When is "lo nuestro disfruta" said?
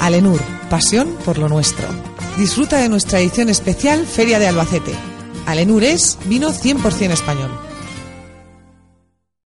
1.38-2.78